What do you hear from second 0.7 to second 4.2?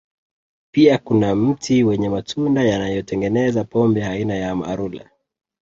Pia kuna mti wenye matunda yanayotengeneza pombe